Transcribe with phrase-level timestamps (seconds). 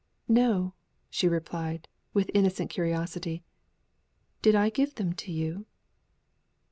[0.27, 0.73] "No!"
[1.11, 3.43] she replied, with innocent curiosity.
[4.41, 5.67] "Did I give them to you?"